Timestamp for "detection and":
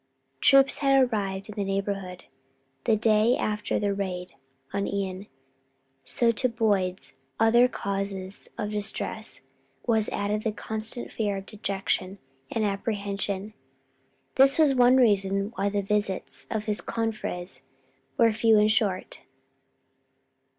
11.45-12.65